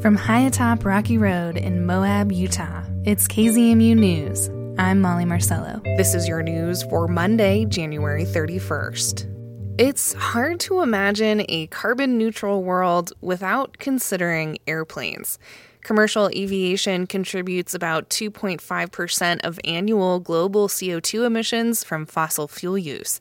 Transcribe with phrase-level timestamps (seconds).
[0.00, 4.48] From high atop Rocky Road in Moab, Utah, it's KZMU News.
[4.78, 5.82] I'm Molly Marcello.
[5.98, 9.74] This is your news for Monday, January 31st.
[9.78, 15.38] It's hard to imagine a carbon neutral world without considering airplanes.
[15.82, 23.20] Commercial aviation contributes about 2.5% of annual global CO2 emissions from fossil fuel use.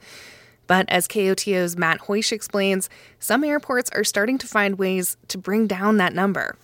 [0.70, 5.65] But as KOTO's Matt Hoish explains, some airports are starting to find ways to bring
[5.65, 6.55] down that number.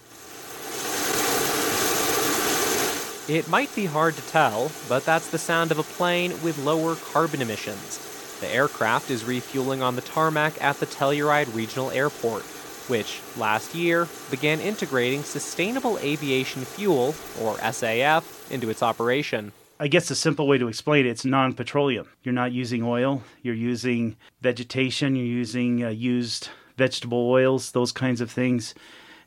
[3.28, 6.96] It might be hard to tell, but that's the sound of a plane with lower
[6.96, 8.38] carbon emissions.
[8.42, 12.44] The aircraft is refueling on the tarmac at the Telluride Regional Airport,
[12.88, 19.52] which last year began integrating sustainable aviation fuel, or SAF, into its operation.
[19.78, 22.08] I guess the simple way to explain it, it's non petroleum.
[22.24, 28.22] You're not using oil, you're using vegetation, you're using uh, used vegetable oils, those kinds
[28.22, 28.74] of things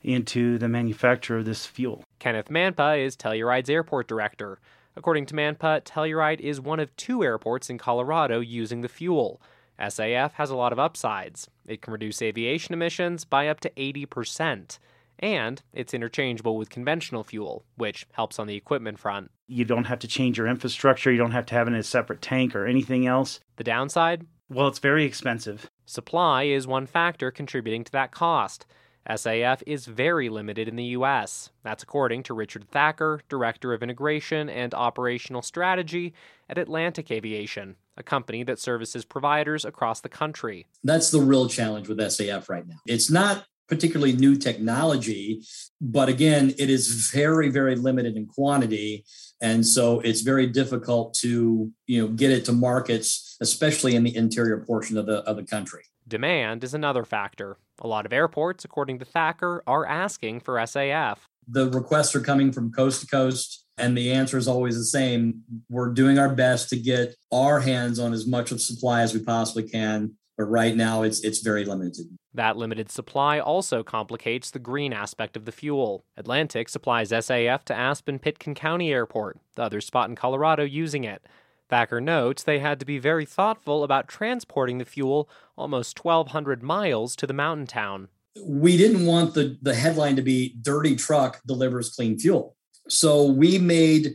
[0.02, 2.02] into the manufacture of this fuel.
[2.18, 4.58] Kenneth Maenpa is Telluride's airport director.
[4.96, 9.40] According to Maenpa, Telluride is one of two airports in Colorado using the fuel.
[9.78, 11.48] SAF has a lot of upsides.
[11.66, 14.78] It can reduce aviation emissions by up to 80%.
[15.18, 19.30] And it's interchangeable with conventional fuel, which helps on the equipment front.
[19.46, 21.82] You don't have to change your infrastructure, you don't have to have it in a
[21.82, 23.40] separate tank or anything else.
[23.56, 24.26] The downside?
[24.48, 25.70] Well, it's very expensive.
[25.84, 28.66] Supply is one factor contributing to that cost.
[29.08, 31.50] SAF is very limited in the U.S.
[31.62, 36.12] That's according to Richard Thacker, Director of Integration and Operational Strategy
[36.48, 40.66] at Atlantic Aviation, a company that services providers across the country.
[40.84, 42.76] That's the real challenge with SAF right now.
[42.86, 45.42] It's not particularly new technology,
[45.80, 49.04] but again, it is very, very limited in quantity.
[49.40, 54.16] And so it's very difficult to, you know, get it to markets, especially in the
[54.16, 55.82] interior portion of the of the country.
[56.08, 57.58] Demand is another factor.
[57.80, 61.18] A lot of airports, according to Thacker, are asking for SAF.
[61.46, 65.42] The requests are coming from coast to coast, and the answer is always the same.
[65.68, 69.20] We're doing our best to get our hands on as much of supply as we
[69.20, 72.06] possibly can, but right now it's it's very limited.
[72.34, 76.04] That limited supply also complicates the green aspect of the fuel.
[76.16, 81.22] Atlantic supplies SAF to Aspen Pitkin County Airport, the other spot in Colorado using it.
[81.68, 87.16] Thacker notes they had to be very thoughtful about transporting the fuel almost 1,200 miles
[87.16, 88.08] to the mountain town.
[88.42, 92.56] We didn't want the, the headline to be Dirty Truck Delivers Clean Fuel.
[92.88, 94.14] So we made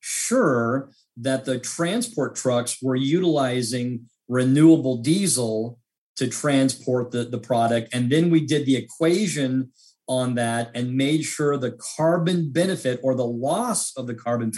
[0.00, 5.78] sure that the transport trucks were utilizing renewable diesel
[6.16, 7.92] to transport the, the product.
[7.92, 9.72] And then we did the equation
[10.06, 14.52] on that and made sure the carbon benefit or the loss of the carbon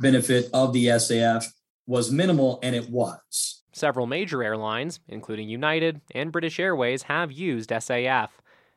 [0.00, 1.46] benefit of the SAF
[1.86, 3.62] was minimal, and it was.
[3.72, 8.28] Several major airlines, including United and British Airways, have used SAF.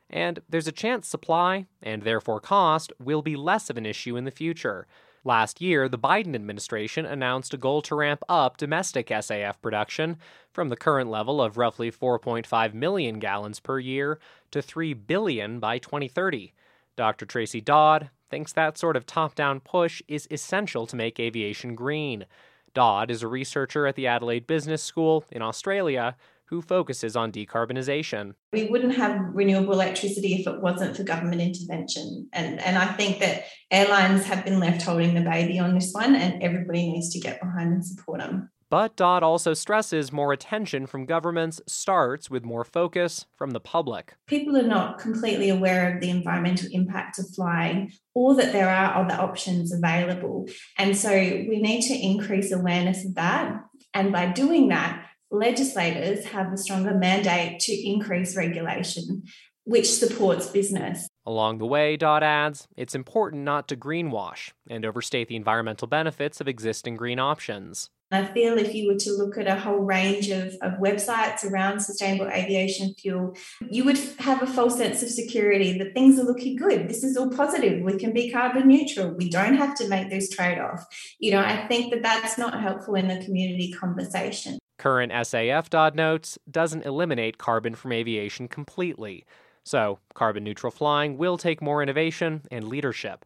[0.10, 4.26] And there's a chance supply, and therefore cost, will be less of an issue in
[4.26, 4.88] the future.
[5.28, 10.18] Last year, the Biden administration announced a goal to ramp up domestic SAF production
[10.54, 14.20] from the current level of roughly 4.5 million gallons per year
[14.52, 16.54] to 3 billion by 2030.
[16.96, 17.26] Dr.
[17.26, 22.28] Tracy Dodd thinks that sort of top down push is essential to make aviation green.
[22.76, 28.34] Dodd is a researcher at the Adelaide Business School in Australia who focuses on decarbonization.
[28.54, 32.30] We wouldn't have renewable electricity if it wasn't for government intervention.
[32.34, 36.16] And, and I think that airlines have been left holding the baby on this one,
[36.16, 38.50] and everybody needs to get behind and support them.
[38.70, 44.16] But Dodd also stresses more attention from governments starts with more focus from the public.
[44.26, 49.04] People are not completely aware of the environmental impact of flying or that there are
[49.04, 50.48] other options available.
[50.78, 53.62] And so we need to increase awareness of that.
[53.94, 55.06] And by doing that,
[55.38, 59.24] legislators have a stronger mandate to increase regulation,
[59.64, 61.08] which supports business.
[61.26, 66.40] Along the way, Dodd adds, it's important not to greenwash and overstate the environmental benefits
[66.40, 67.90] of existing green options.
[68.12, 71.80] I feel if you were to look at a whole range of, of websites around
[71.80, 73.36] sustainable aviation fuel,
[73.68, 76.88] you would have a false sense of security that things are looking good.
[76.88, 77.82] This is all positive.
[77.82, 79.16] We can be carbon neutral.
[79.16, 80.86] We don't have to make this trade off.
[81.20, 84.60] You know, I think that that's not helpful in the community conversation.
[84.78, 89.26] Current SAF Dodd notes doesn't eliminate carbon from aviation completely.
[89.64, 93.26] So, carbon neutral flying will take more innovation and leadership.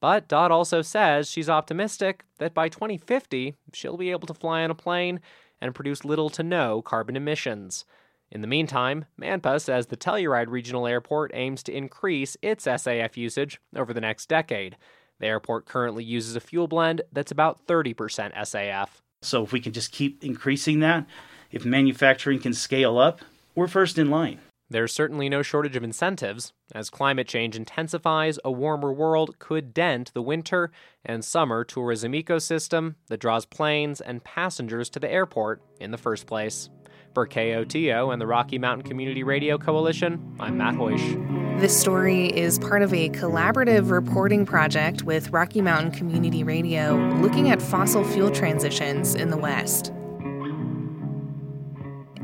[0.00, 4.70] But Dodd also says she's optimistic that by 2050, she'll be able to fly on
[4.70, 5.20] a plane
[5.60, 7.84] and produce little to no carbon emissions.
[8.30, 13.60] In the meantime, Maenpa says the Telluride Regional Airport aims to increase its SAF usage
[13.74, 14.76] over the next decade.
[15.20, 17.94] The airport currently uses a fuel blend that's about 30%
[18.34, 18.88] SAF.
[19.22, 21.06] So if we can just keep increasing that,
[21.50, 23.20] if manufacturing can scale up,
[23.54, 24.40] we're first in line.
[24.68, 26.52] There's certainly no shortage of incentives.
[26.74, 30.72] As climate change intensifies, a warmer world could dent the winter
[31.04, 36.26] and summer tourism ecosystem that draws planes and passengers to the airport in the first
[36.26, 36.68] place.
[37.14, 41.35] For KOTO and the Rocky Mountain Community Radio Coalition, I'm Matt Hoish.
[41.58, 47.50] This story is part of a collaborative reporting project with Rocky Mountain Community Radio looking
[47.50, 49.92] at fossil fuel transitions in the West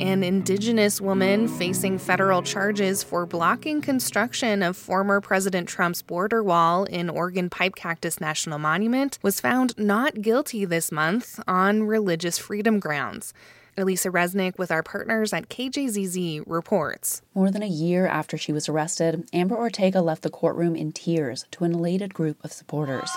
[0.02, 6.84] an Indigenous woman facing federal charges for blocking construction of former President Trump's border wall
[6.84, 12.81] in Organ Pipe Cactus National Monument, was found not guilty this month on religious freedom
[12.81, 13.32] grounds.
[13.78, 17.22] Alisa Reznick with our partners at KJZZ reports.
[17.34, 21.46] More than a year after she was arrested, Amber Ortega left the courtroom in tears
[21.52, 23.08] to an elated group of supporters.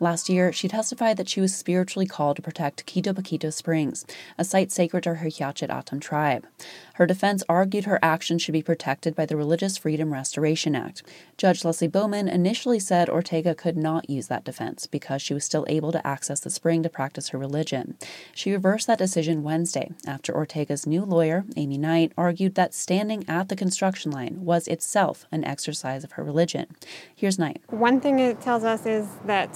[0.00, 4.04] Last year, she testified that she was spiritually called to protect Quitobaquito Springs,
[4.38, 6.46] a site sacred to her Hia-Ced O'odham tribe.
[6.94, 11.02] Her defense argued her actions should be protected by the Religious Freedom Restoration Act.
[11.36, 15.66] Judge Leslie Bowman initially said Ortega could not use that defense because she was still
[15.68, 17.96] able to access the spring to practice her religion.
[18.32, 23.48] She reversed that decision Wednesday after Ortega's new lawyer, Amy Knight, argued that standing at
[23.48, 26.66] the construction line was itself an exercise of her religion.
[27.14, 27.60] Here's Knight.
[27.70, 29.52] One thing it tells us is that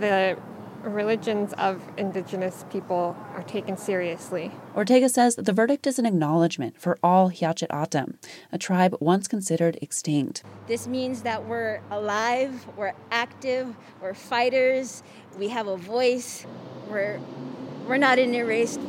[0.00, 0.36] the
[0.84, 4.50] religions of indigenous people are taken seriously.
[4.76, 8.18] Ortega says the verdict is an acknowledgement for all Hia-Ced O'odham,
[8.52, 10.42] a tribe once considered extinct.
[10.66, 15.02] This means that we're alive, we're active, we're fighters,
[15.38, 16.46] we have a voice,
[16.88, 17.20] we're,
[17.86, 18.80] we're not an erased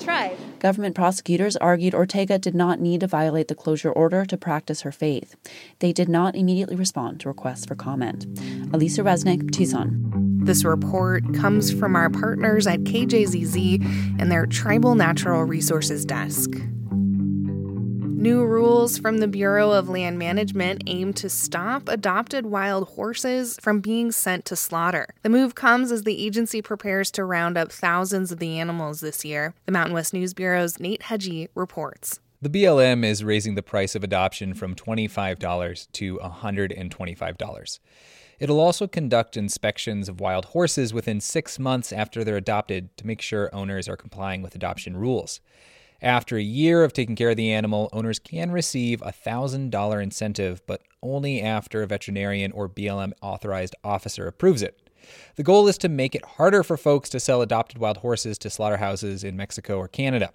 [0.00, 0.38] tribe.
[0.58, 4.92] Government prosecutors argued Ortega did not need to violate the closure order to practice her
[4.92, 5.36] faith.
[5.78, 8.26] They did not immediately respond to requests for comment.
[8.70, 10.29] Alisa Reznick, Tucson.
[10.42, 16.50] This report comes from our partners at KJZZ and their Tribal Natural Resources Desk.
[18.20, 23.80] New rules from the Bureau of Land Management aim to stop adopted wild horses from
[23.80, 25.06] being sent to slaughter.
[25.22, 29.24] The move comes as the agency prepares to round up thousands of the animals this
[29.24, 29.54] year.
[29.66, 32.18] The Mountain West News Bureau's Nate Hegyi reports.
[32.42, 37.78] The BLM is raising the price of adoption from $25 to $125.
[38.38, 43.20] It'll also conduct inspections of wild horses within six months after they're adopted to make
[43.20, 45.40] sure owners are complying with adoption rules.
[46.00, 50.62] After a year of taking care of the animal, owners can receive a $1,000 incentive,
[50.66, 54.80] but only after a veterinarian or BLM authorized officer approves it.
[55.36, 58.50] The goal is to make it harder for folks to sell adopted wild horses to
[58.50, 60.30] slaughterhouses in Mexico or Canada.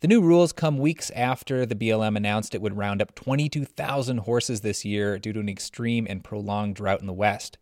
[0.00, 4.60] The new rules come weeks after the BLM announced it would round up 22,000 horses
[4.60, 7.58] this year due to an extreme and prolonged drought in the West.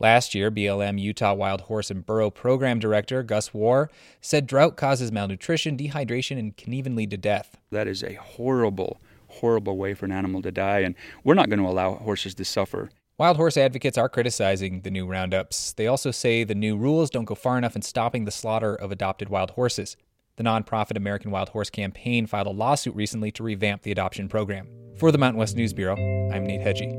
[0.00, 3.90] Last year, BLM Utah Wild Horse and Burro Program Director Gus Warr
[4.20, 7.56] said drought causes malnutrition, dehydration, and can even lead to death.
[7.72, 10.94] That is a horrible, horrible way for an animal to die, and
[11.24, 12.90] we're not going to allow horses to suffer.
[13.18, 15.72] Wild horse advocates are criticizing the new roundups.
[15.72, 18.92] They also say the new rules don't go far enough in stopping the slaughter of
[18.92, 19.96] adopted wild horses.
[20.36, 24.68] The nonprofit American Wild Horse Campaign filed a lawsuit recently to revamp the adoption program.
[24.98, 25.96] For the Mountain West News Bureau,
[26.32, 26.92] I'm Nate Hegyi.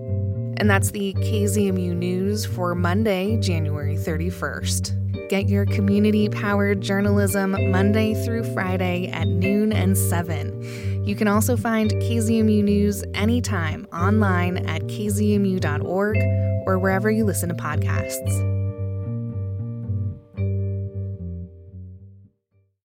[0.58, 5.09] And that's the KZMU News for Monday, January 31st.
[5.30, 11.06] Get your community powered journalism Monday through Friday at noon and 7.
[11.06, 16.18] You can also find KZMU News anytime online at kzmu.org
[16.66, 18.59] or wherever you listen to podcasts.